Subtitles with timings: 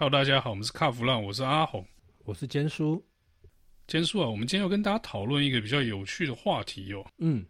[0.00, 1.84] Hello，大家好，我们是卡弗浪，我是阿红，
[2.24, 3.04] 我是坚叔。
[3.88, 7.04] 坚叔啊，我们今天要跟大家讨论一个比较有趣的话题哦。
[7.18, 7.44] 嗯，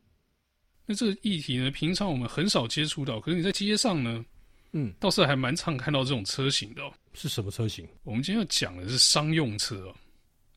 [0.87, 4.25] 那这个议题呢，平常我们很少接触到，可是你在街上呢，
[4.73, 6.91] 嗯，倒是还蛮常看到这种车型的哦。
[7.13, 7.87] 是什么车型？
[8.03, 9.95] 我们今天要讲的是商用车哦。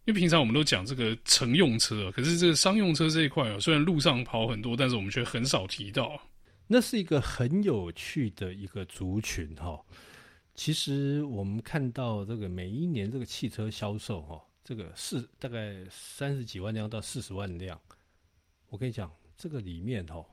[0.06, 6.18] 因为平常我们都讲这个乘用车，可是这个商用车这一块啊，虽然路上跑很多，但是我们却很少提到。
[6.68, 9.78] 那是一个很有趣的一个族群哈。
[10.64, 17.82] 其实我们看到这个每一年这个汽车销售哈，这个是大概三十几万辆到四十万辆。
[18.70, 20.24] 我跟你讲，这个里面哈，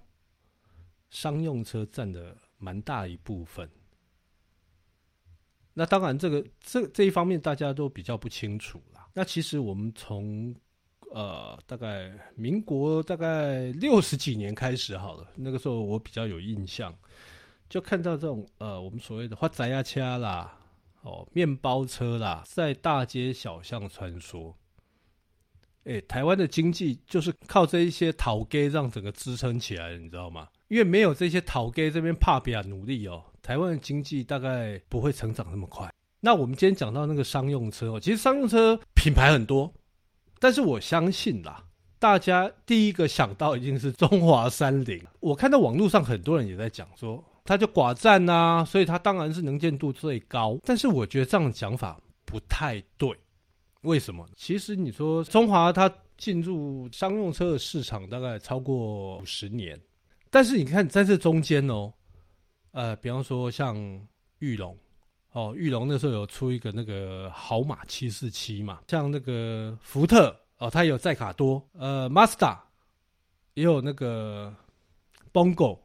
[1.09, 3.67] 商用车占的蛮大一部分。
[5.73, 9.09] 那当然，这个这这一方面大家都比较不清楚啦。
[9.15, 10.55] 那其实我们从
[11.11, 16.95] 呃大概民国大概六十几年开始好了，那个时候我比较有印象。
[17.69, 20.59] 就看到这种呃，我们所谓的发财车啦，
[21.03, 24.55] 哦，面包车啦，在大街小巷穿梭。
[25.85, 30.49] 哎，台湾的经济就是靠这一些头家让整个支撑起来的，你知道吗？
[30.69, 35.91] 因为没有这些头家这边怕比较努力哦，台湾的经济大概不会成长那么快。
[36.21, 39.73] 那我们今天讲到那个商用车哦，其实商用车品牌很多，
[40.39, 41.65] 但是我相信啦，
[41.99, 45.03] 大家第一个想到一定是中华三菱。
[45.21, 47.23] 我看到网络上很多人也在讲说。
[47.49, 50.59] 它就寡占呐，所以它当然是能见度最高。
[50.65, 53.11] 但是我觉得这样的讲法不太对，
[53.81, 54.29] 为什么？
[54.37, 59.81] 其实你说中华它进入商用车的市场大概超过五十年，
[60.29, 61.91] 但是你看在这中间哦，
[62.73, 63.75] 呃，比方说像
[64.41, 64.77] 玉龙
[65.33, 72.59] 哦，玉龙那时候有出一个那个豪马七四七嘛，像那个福特哦，它有载卡多，呃，Mazda
[73.55, 74.55] 也有那个
[75.33, 75.79] Bongo。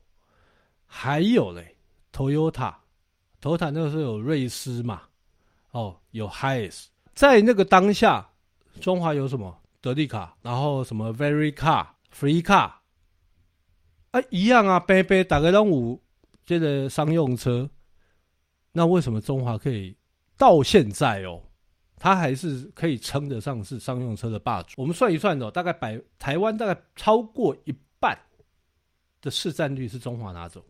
[0.96, 1.76] 还有嘞
[2.14, 5.02] ，Toyota，Toyota 那个时候有瑞狮嘛，
[5.72, 6.86] 哦，有 Hiace，
[7.16, 8.30] 在那个当下，
[8.80, 9.60] 中华有什么？
[9.82, 12.72] 德利卡，然后什么 Very Car、Free Car，
[14.12, 16.02] 啊，一样啊，杯杯打个任务，
[16.46, 17.68] 这个商用车，
[18.72, 19.98] 那为什么中华可以
[20.38, 21.42] 到现在哦，
[21.98, 24.76] 它还是可以称得上是商用车的霸主？
[24.78, 28.18] 我们算一算哦，大概百台湾大概超过一半
[29.22, 30.64] 的市占率是中华拿走。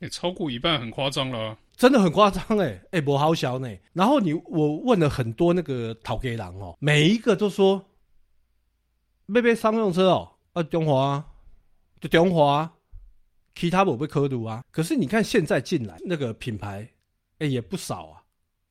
[0.00, 3.74] 也、欸、超过一半，很夸张了、啊，真的很夸张哎哎，不好小呢。
[3.94, 7.82] 然后你我问了很多那个讨给郎哦，每一个都说，
[9.32, 11.24] 被被商用车哦，啊中华，
[12.00, 12.70] 就中华，
[13.54, 14.62] 其他我被科读啊。
[14.70, 16.82] 可是你看现在进来那个品牌，
[17.38, 18.22] 哎、欸、也不少啊，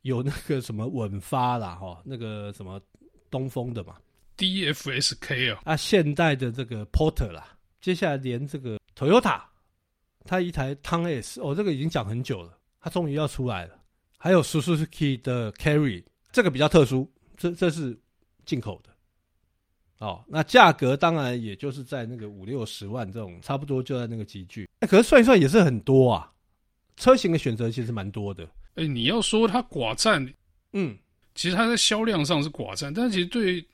[0.03, 2.79] 有那个什么稳发啦哈，那个什么
[3.31, 3.95] 东风的嘛
[4.37, 9.41] ，DFSK 啊，啊现代的这个 Porter 啦，接下来连这个 Toyota。
[10.25, 13.79] 它一台 Town S 哦，这个已经讲很久了，它终于要出来了。
[14.17, 17.97] 还有 Suzuki 的 Carry，这个比较特殊，这这是
[18.43, 18.89] 进口的。
[19.99, 24.67] 哦，那价格当然也就是在那个五六十万这种，差不多就在那个集聚。
[24.79, 26.31] 哎，可是算一算也是很多啊，
[26.97, 28.43] 车型的选择其实蛮多的。
[28.73, 30.21] 哎、欸，你要说它寡占，
[30.73, 30.97] 嗯，
[31.33, 33.65] 其实它在销量上是寡占，但其实对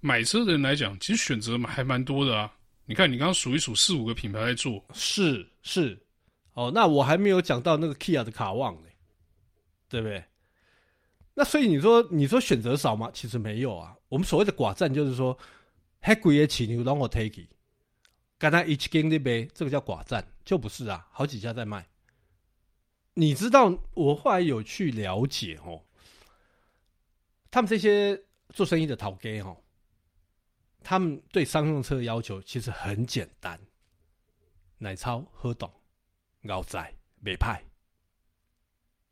[0.00, 2.50] 买车的人来讲，其实选择还蛮多的啊。
[2.88, 6.00] 你看，你刚刚数一数四五个品牌在做，是是，
[6.52, 8.88] 哦，那我还没有讲到那个 Kia 的卡旺呢，
[9.88, 10.24] 对不对？
[11.34, 13.10] 那所以你说你说选择少吗？
[13.12, 13.94] 其实没有啊。
[14.08, 15.36] 我们所谓的寡占就是说，
[16.00, 17.44] 黑鬼也起牛让我 take，
[18.38, 21.84] 刚才一起给那杯，这个叫寡占，就不是啊，好几家在卖。
[23.14, 25.82] 你知道我后来有去了解哦，
[27.50, 29.56] 他们这些做生意的头家哦。
[30.88, 33.58] 他们对商用车的要求其实很简单：
[34.78, 35.68] 耐操、好动、
[36.48, 37.60] 熬载、美派、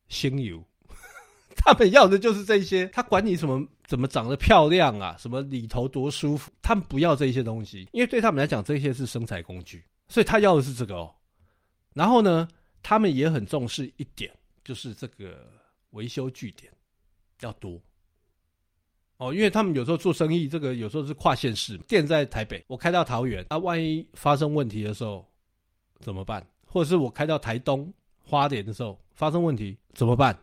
[0.06, 0.64] 省油。
[1.58, 2.86] 他们要的就是这些。
[2.90, 9.84] 他管你什么怎么长得漂亮啊，什么里头多舒服，他们不要这些东西，因为对他们来讲，这些是生财工具。
[10.06, 11.12] 所以他要的是这个哦。
[11.92, 12.46] 然后呢，
[12.84, 15.50] 他们也很重视一点，就是这个
[15.90, 16.72] 维修据点
[17.40, 17.82] 要多。
[19.16, 25.24] 哦，因为他们有时候做生意，这个有时候是跨县市，店在台北，我开到桃园，啊，万一发生问题的时候
[26.00, 26.44] 怎么办？
[26.66, 27.92] 或者是我开到台东
[28.24, 30.36] 花莲的时候发生问题怎么办？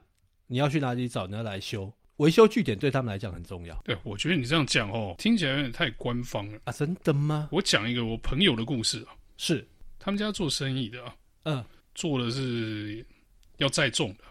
[0.47, 1.27] 你要去哪里找？
[1.27, 3.75] 你要来修维修据点，对他们来讲很重要。
[3.83, 6.71] 对，我觉得你这样讲哦，听起来有点太官方了啊！
[6.71, 7.49] 真的吗？
[7.51, 9.67] 我讲一个我朋友的故事啊，是
[9.99, 11.65] 他们家做生意的啊，嗯，
[11.95, 13.05] 做的是
[13.57, 14.23] 要载重的，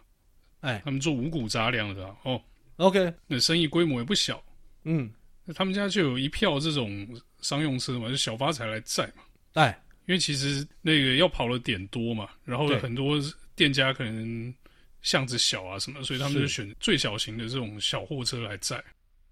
[0.60, 2.40] 哎，他们做五谷杂粮的哦。
[2.81, 4.43] OK，那生意规模也不小，
[4.85, 5.12] 嗯，
[5.44, 7.06] 那他们家就有一票这种
[7.43, 9.23] 商用车嘛，就小发财来载嘛，
[9.53, 13.19] 哎，因为其实那个要跑的点多嘛，然后很多
[13.55, 14.55] 店家可能
[15.03, 18.83] 巷子小啊什么，所以他们就选最小型的这种小货车来载。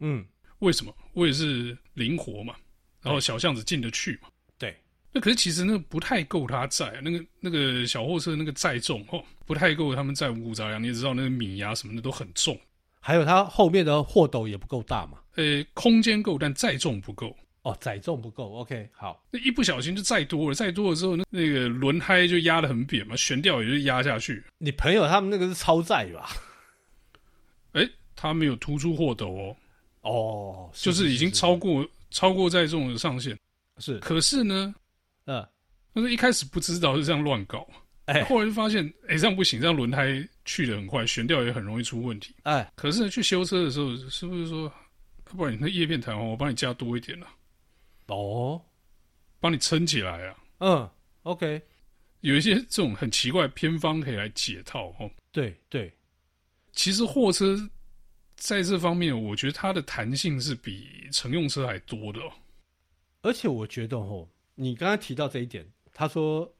[0.00, 0.22] 嗯，
[0.58, 0.94] 为什么？
[1.14, 2.54] 我也是灵活嘛，
[3.00, 4.28] 然后小巷子进得去嘛。
[4.58, 4.76] 对。
[5.10, 10.82] 那可是其实那个不太够他载，那个那个小货车那个载重哦，不太够他们载五谷杂粮。
[10.82, 12.60] 你也知道那个米呀、啊、什么的都很重，
[13.08, 15.16] 还有它后面的货斗也不够大嘛。
[15.36, 17.34] 呃，空间够，但载重不够。
[17.62, 19.24] 哦，载重不够，OK，好。
[19.30, 24.44] 那一不小心就载多了，载多了之后，那那个轮胎就压得很扁嘛，悬吊也就压下去。
[24.58, 26.28] 你朋友他们那个是超载吧？
[27.72, 29.56] 哎、欸，他没有突出货斗哦。
[30.02, 33.34] 哦，就是已经超过超过载重的上限。
[33.78, 34.74] 是，可是呢，
[35.24, 35.48] 嗯，
[35.94, 37.66] 但是一开始不知道是这样乱搞，
[38.04, 42.34] 哎、欸，后来就发现，哎、欸，这样不行，这样轮胎去的很快，悬吊也很容易出问题。
[42.44, 44.62] 哎、欸，可是呢，去修车的时候，是不是说，
[45.26, 47.28] 要不然你那叶片弹簧，我帮你加多一点了？
[48.06, 48.58] 哦，
[49.40, 50.36] 帮你撑起来啊！
[50.60, 50.90] 嗯
[51.24, 51.60] ，OK，
[52.20, 55.10] 有一些这种很奇怪的偏方可以来解套哦。
[55.30, 55.92] 对对，
[56.72, 57.54] 其实货车
[58.36, 62.32] 在这方面，我觉得它的弹性是比乘用车还多的哦。
[63.20, 66.50] 而且我觉得哦，你刚才提到这一点，他说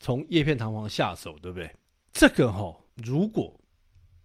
[0.00, 1.70] 从叶片弹簧下手，对不对？
[2.12, 3.58] 这个哦，如果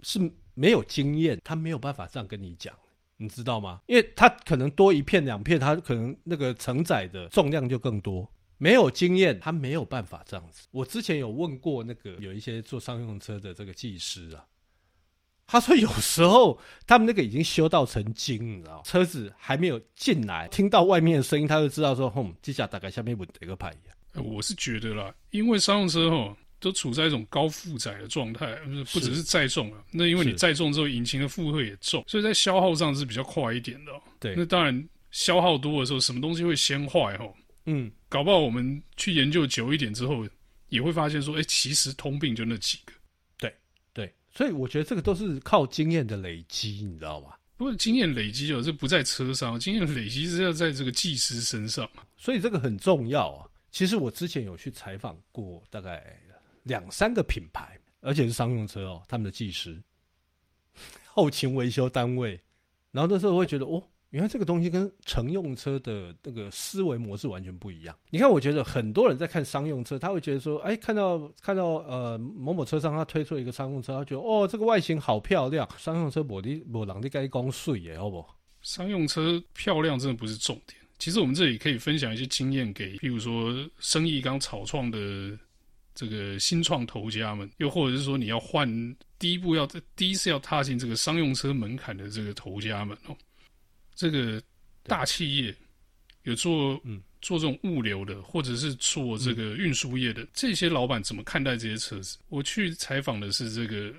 [0.02, 0.20] 是
[0.54, 2.74] 没有经验，他没有办法这样跟你讲。
[3.18, 3.80] 你知道吗？
[3.88, 8.30] 因为它可能多一片两片，它可能那个承载的重量就更多。
[8.58, 10.68] 没有经验，他没有办法这样子。
[10.72, 14.44] 我之前有问过那个有一些做商用车的这个技师啊，
[15.48, 24.26] 他说有时候他们那个已经修到成精，你知道，车子还没有进来，听到外面的声音，他就知道说，哼，这下大概下面问这个牌一样。
[24.26, 26.36] 我是觉得啦，因为商用车哦。
[26.66, 28.56] 都处在一种高负载的状态，
[28.92, 29.86] 不只是载重了。
[29.92, 33.92] 那因为你载重之后，引擎的负荷也重，所以在消耗上是比较快一点的。
[34.20, 37.16] 对，那当然消耗多的时候，什么东西会先坏？
[37.20, 37.32] 哈，
[37.68, 40.28] 嗯，搞不好我们去研究久一点之后，
[40.70, 42.94] 也会发现说，哎、欸，其实通病就那几个。
[43.38, 43.56] 对
[43.94, 47.36] 对，所以我觉得这个都是靠经验的累积，你知道吗？
[47.58, 51.88] 不过经验累积哦，这不在车上，经验累积是要在这个技师身上，
[52.18, 53.46] 所以这个很重要啊。
[53.70, 56.20] 其实我之前有去采访过，大概。
[56.66, 59.82] 两三个品牌，而且是商用车哦，他们的技师、
[61.14, 62.40] 后勤维修单位，
[62.92, 67.98] 然后那时候会觉得，哦，原来这个东西跟乘用车的那个思维模式完全不一样。
[68.10, 78.26] 你看，我觉得很多人在看商用车，他会觉得说，哎，看到看到呃某某车商他推出一个商用车，他觉得哦，这个外形好漂亮，商用车我的我让你该讲水耶，好不？
[78.62, 80.82] 商用车漂亮真的不是重点。
[80.98, 85.38] 其实我们这里可以分享一些经验给，譬如说生意刚草创的。
[85.96, 88.68] 这个新创投家们，又或者是说你要换
[89.18, 89.66] 第一步要
[89.96, 93.18] 第一次要踏进这个商用车门槛的这个头家们哦，
[93.96, 94.40] 这个
[94.84, 95.56] 大企业
[96.24, 97.02] 有做嗯。
[97.22, 102.20] 做这种物流的，或者是做这个运输业的，这些老板怎么看待这些车子？
[102.30, 103.92] 我去采访的是这个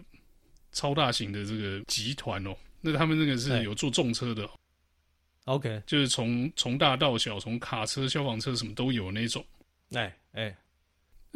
[0.71, 4.49] 超大型的这个集团哦，那他们那个是有做重车的
[5.47, 9.45] ，OK，就是从从大到小，从卡车、消防车什么都有那种，
[9.91, 10.57] 哎哎。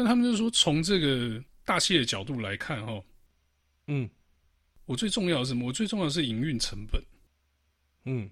[0.02, 3.05] 那他们就说，从这个大气的角度来看，哈，
[3.88, 4.08] 嗯，
[4.87, 5.67] 我最重要的是什么？
[5.67, 7.05] 我最重要的是营运成本，
[8.06, 8.31] 嗯，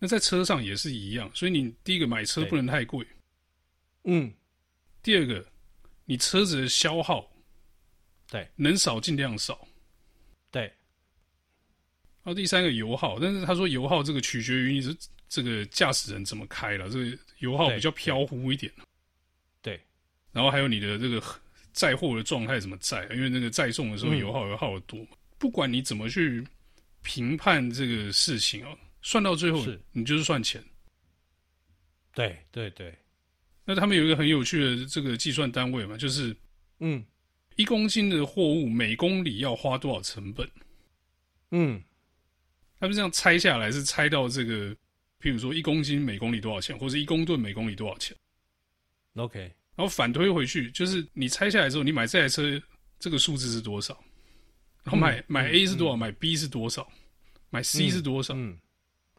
[0.00, 3.06] 那在车上也是一样，所以你第一个买车不能太贵，
[4.02, 4.34] 嗯，
[5.04, 5.46] 第二个，
[6.04, 7.30] 你车子的消耗，
[8.28, 9.68] 对，能少尽量少，
[10.50, 10.74] 对，然
[12.24, 14.96] 后第三个油耗，但是他说油耗这个取决于你是
[15.28, 18.72] 这个驾驶人怎么开了，这个油耗比较飘忽一点。
[20.32, 21.22] 然后还有你的这个
[21.72, 23.08] 载货的状态怎么载？
[23.12, 25.10] 因为那个载重的时候油耗油耗得多嘛。
[25.38, 26.46] 不管你怎么去
[27.02, 30.62] 评判这个事情哦，算到最后你就是算钱。
[32.14, 32.94] 对对对。
[33.64, 36.36] 那他们有一个很有趣的这个计算单位嘛，就是
[36.80, 37.04] 嗯，
[37.56, 40.50] 一公斤的货物每公里要花多少成本？
[41.52, 41.80] 嗯，
[42.78, 44.74] 他们这样拆下来是拆到这个，
[45.20, 48.16] 譬如说一公斤每公里多少钱，或者一公吨每公里多少钱
[49.14, 49.52] ？OK。
[49.80, 52.60] 然后反推回去，就是你拆下来之后，你买这台车
[52.98, 53.98] 这个数字是多少？
[54.84, 55.96] 然后买、嗯、买 A 是多少？
[55.96, 56.86] 嗯、买 B 是多少？
[57.48, 58.34] 买 C 是多少？
[58.36, 58.58] 嗯，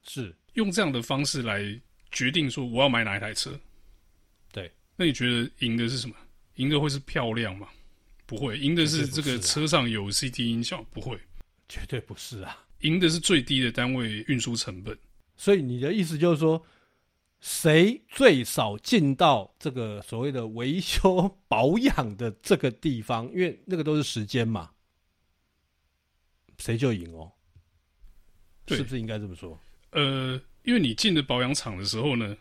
[0.04, 1.64] 是用这样的方式来
[2.12, 3.60] 决定说我要买哪一台车。
[4.54, 6.16] 对，那你觉得赢的是什么？
[6.58, 7.68] 赢的会是漂亮吗？
[8.28, 11.20] 不会，赢的是这个车上有 CD 音效，不会，
[11.68, 12.64] 绝对不是啊！
[12.82, 14.96] 赢的是最低的单位运输成本。
[15.38, 16.64] 所以你的意思就是说？
[17.42, 23.26] 谁最少进到这个所谓的维修保养的这个地方？
[23.34, 24.70] 因为那个都是时间嘛，
[26.58, 27.32] 谁就赢哦。
[28.68, 29.60] 是不是应该这么说？
[29.90, 32.38] 呃，因为你进了保养厂的时候呢，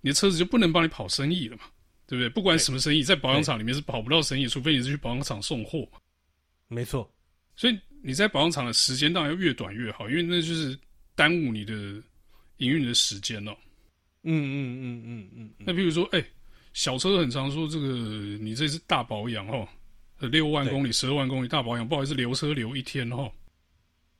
[0.00, 1.62] 你的车子就不能帮你跑生意了嘛，
[2.06, 2.28] 对不对？
[2.28, 5.98] 不管什么生意，在保养厂里面是跑不到生意，除非你是去保养厂送货嘛。
[6.68, 7.10] 没错。
[7.56, 10.78] 所以你在保养厂的时间当然要越短越好，因为那就是
[11.14, 11.72] 耽误你的
[12.58, 13.58] 营运的时间了、喔。
[14.24, 15.54] 嗯嗯嗯嗯嗯。
[15.58, 16.26] 嗯，那比如说，哎、欸，
[16.72, 17.86] 小车很常说这个，
[18.38, 19.68] 你这是大保养哦，
[20.18, 23.30] 六万公里、十二万公里大保养，不好意思，留车留一天哦。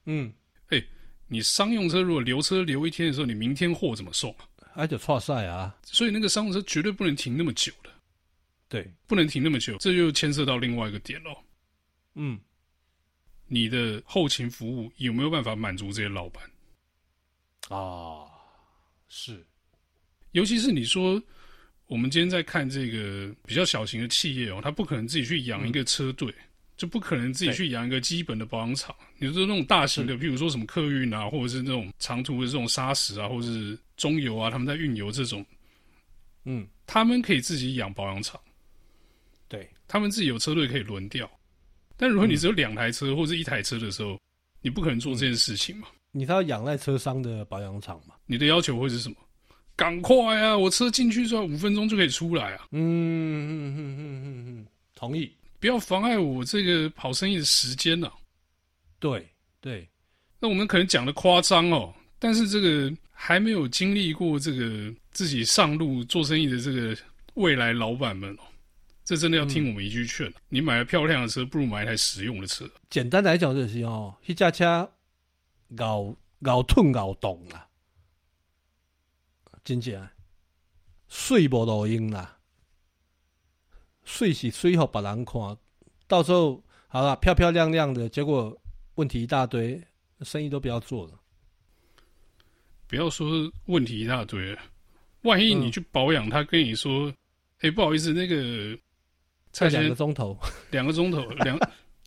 [0.06, 0.32] 嗯，
[0.68, 0.88] 哎、欸，
[1.26, 4.49] 你商用车如果留车留一天的时候，你明天货怎么送啊？
[4.75, 7.90] 而且错赛啊，所以那个商用车绝对不能停那么久的。
[8.68, 11.37] 对，不能停那么久，这就牵涉到另外一个点喽。
[12.14, 12.40] 嗯，
[13.46, 16.42] 你的后勤服务有没有办法满足这些老板？
[17.68, 18.26] 啊，
[19.08, 19.46] 是，
[20.34, 21.22] 尤其是你说，
[21.86, 26.44] 我们今天在看这个比较小型的企业哦，他不可能自己去养一个车队，嗯、
[26.76, 28.92] 就不可能自己去养一个基本的保养厂。
[29.18, 35.46] 你说那种大型的，譬如说什么客运啊，或者是那种长途的这种砂石啊，或者是中油啊，他们在运油这种，
[36.46, 38.40] 嗯，他们可以自己养保养厂。
[39.46, 41.30] 对，他们自己有车队可以轮调，
[41.96, 44.18] 但如果你只有两台车或者一台车的时候，
[44.62, 45.86] 你不可能做这件事情嘛？
[46.10, 48.16] 你要仰赖车商的保养厂嘛？
[48.26, 49.16] 你的要求会是什么？
[49.76, 50.57] 赶快啊！
[50.57, 52.69] 我车进去之后五分钟就可以出来啊！
[52.71, 58.14] 嗯嗯嗯嗯嗯嗯，同意，不要妨碍我这个跑生意的时间呐、啊。
[59.00, 59.28] 对
[59.61, 59.88] 对，
[60.38, 66.97] 那我们可能讲的夸张哦，但是这个还没有经历过这个自己上路做生意的这个
[67.35, 68.43] 未来老板们哦。
[69.04, 72.64] 这真的要听我们一句劝，嗯、你买了漂亮的车，不如买一台实用的车。
[72.88, 74.90] 简单来讲就是哦，一架车
[75.78, 76.16] 咬
[76.47, 77.66] 咬吞咬动啦，
[79.64, 80.09] 真正
[81.09, 82.38] 水无路用啦，
[84.04, 85.56] 水是水给别人看，
[86.06, 88.56] 到时候好了漂漂亮亮的，结果
[88.97, 89.83] 问题一大堆，
[90.21, 91.12] 生意都不要做了。
[92.87, 94.56] 不要说问题一大堆，
[95.23, 97.09] 万一你去保养，他跟你说
[97.59, 98.78] ：“哎、嗯欸，不好意思，那个。”
[99.54, 100.37] 才两个钟头，
[100.73, 101.56] 两个钟头， 两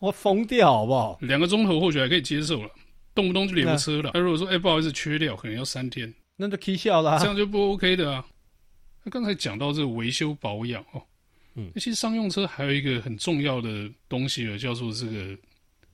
[0.01, 1.17] 我疯掉好不好？
[1.21, 2.69] 两个钟头或许还可以接受了，
[3.15, 4.11] 动不动就留车了。
[4.11, 8.25] 他、啊、如果说哎、欸、不好意思缺料，可能要三天，那就 K 笑了，这样就不 OK 的啊。
[9.03, 11.01] 那刚才讲到这个维修保养哦，
[11.55, 15.37] 嗯，那其实商用车还有一个很重要的东西了，叫做这个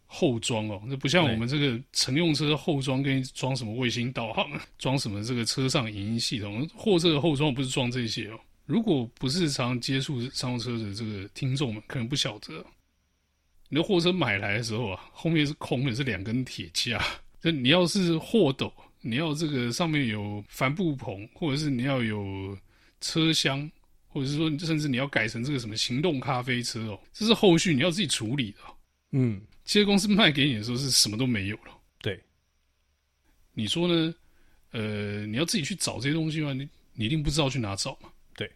[0.05, 0.81] 后装哦。
[0.85, 4.45] 那不像我们这个乘用车后装，给你装什么卫星导航，
[4.77, 8.39] 装什么这个车上影音系统，货车的后装不是装这些哦。
[8.65, 12.65] 如果不是常接触商用车的这个听众们，可能不晓得，
[13.69, 17.03] 你的货车买来的时候啊，后面是空的，是两根铁架。
[17.41, 18.73] 就你要是货斗，
[19.05, 22.57] 你要这个上面有帆布棚，或者是你要有
[23.01, 23.69] 车厢，
[24.07, 28.59] 或者是说甚至你要改成这个什么行动咖啡车哦，这是后续你要自己处理的。
[29.11, 31.77] 嗯，汽车公司卖给你的时候是什么都没有了。
[32.01, 32.19] 对，
[33.53, 34.15] 你说呢？
[34.71, 36.53] 呃，你要自己去找这些东西吗？
[36.53, 38.09] 你你一定不知道去哪找嘛。
[38.35, 38.49] 对，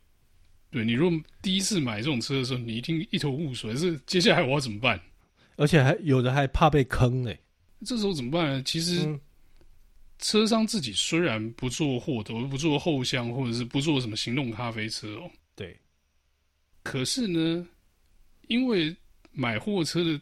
[0.71, 4.99] 对你如果第一次买这种车的时候，你一定一头雾水，是接下来我要怎么办？
[5.57, 7.37] 而且还有的还怕被坑嘞。
[7.85, 8.63] 这时候怎么办呢？
[8.63, 9.07] 其实
[10.19, 15.29] 车商自己虽然不做货头，不做后箱，或者是不做什么行动咖啡车哦。
[15.55, 15.77] 对。
[16.83, 17.67] 可是呢，
[18.47, 18.95] 因为
[19.31, 20.19] 买货车的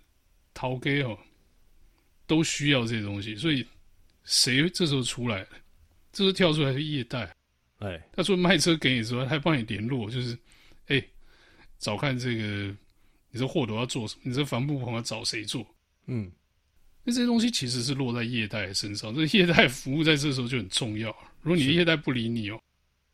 [0.54, 1.18] 头家哦，
[2.26, 3.66] 都需要这些东西，所以
[4.24, 5.50] 谁这时候出来了？
[6.12, 7.34] 这时候跳出来是业代。
[7.80, 10.34] 哎，他说卖车给你之后，他还帮你联络，就是，
[10.88, 11.10] 哎、欸，
[11.78, 12.76] 找看这个，
[13.30, 14.22] 你这货都要做什么？
[14.24, 15.66] 你这帆布棚要找谁做？
[16.08, 16.32] 嗯，
[17.06, 21.16] 那这些东西其实是落在业代身上，这业代服务在这时候就很重要。
[21.42, 22.60] 如果你的业代不理你哦，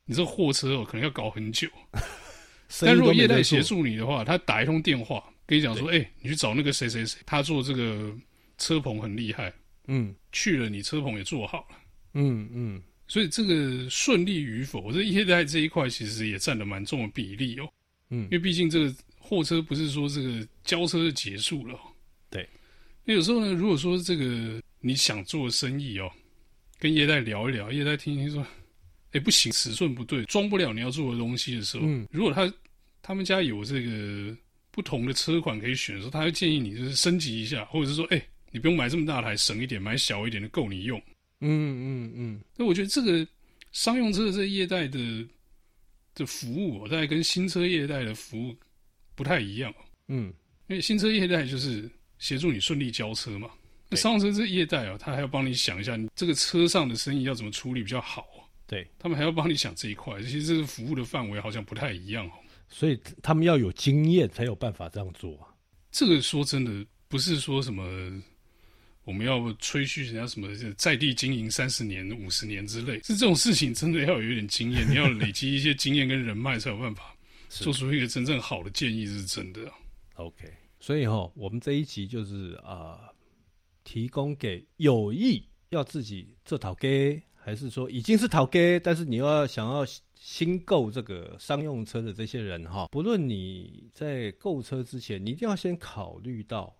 [0.05, 1.67] 你这货车哦可能要搞很久。
[2.81, 8.15] 但如果业代协助你的话，他打一通电话跟你讲说，哎、欸，你去找那个谁谁谁，他做这个
[8.57, 9.53] 车棚很厉害。
[9.87, 11.75] 嗯，去了，你车棚也做好了。
[12.13, 12.75] 嗯嗯。
[12.75, 17.67] 嗯所以这个顺利与否，这业代这一块其实也占了蛮重的比例哦。
[18.09, 21.77] 嗯，因为毕竟这个货车不是说这个交车就结束了。
[21.77, 21.81] 对。
[23.03, 26.11] 那有时候呢，如果说这个你想做生意哦，
[26.79, 28.45] 跟业代聊一聊，业代听听说，
[29.11, 32.51] 哎，不行，尺寸不对，装不了你要做的东西的时候，嗯，如果他
[33.01, 34.35] 他们家有这个
[34.69, 41.01] 不同的车款可以选的时候，他会建议你就是升级一下，或者是说，哎，你不用买这么大台，省一点，买小一点的够你用。
[41.39, 43.27] 嗯嗯嗯，那、嗯、我觉得这个
[43.71, 45.27] 商用车的这个业代的
[46.13, 48.55] 的服务、哦，大概跟新车业代的服务
[49.15, 49.73] 不太一样。
[50.07, 50.33] 嗯，
[50.67, 51.89] 因为新车业代就是
[52.21, 53.49] 协助你顺利交车嘛。
[53.89, 58.25] 那商用车这业代啊、哦，他还要帮你想一下，你这个车上的生意要怎么处理比较好。
[58.65, 60.21] 对，他们还要帮你想这一块。
[60.21, 62.31] 其实这个服务的范围好像不太一样哦。
[62.69, 65.51] 所以他们要有经验才有办法这样做啊。
[65.91, 68.23] 这个说真的，不是说什么。
[69.03, 70.47] 我们要吹嘘人家什么
[70.77, 77.13] 在地经营三十年、五十年之类，是这种事情真的要有一点经验， 你要累积一些经验跟人脉才有办法
[77.49, 79.61] 做出一个真正好的建议，是真的。
[80.13, 83.15] OK，所以哈，我们这一集就是啊、呃，
[83.83, 89.85] 提供给有意要自己做头家，还是说已经是头家，但是你又要想要
[90.15, 96.75] 新购这个商用车的这些人哈，不论你在购车之前，你一定要先考虑到，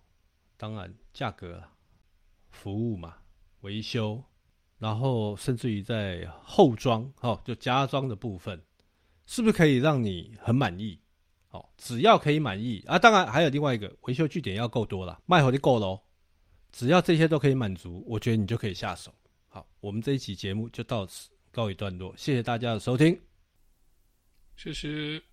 [0.56, 1.62] 当然价格、
[2.50, 3.18] 服务嘛，
[3.60, 4.20] 维修，
[4.78, 8.60] 然后甚至于在后装哈，就加装的部分，
[9.26, 10.98] 是不是可以让你很满意？
[11.52, 16.00] 好，只要可以满意啊，当然还有另外一个维修据点要够多了，卖好就够喽。
[16.70, 19.14] 只要这些都可以满足，我觉得你就可以下手。
[19.48, 23.20] 好，我们这一期节目就到此告一段落，谢谢大家的收听，
[24.56, 25.31] 谢谢。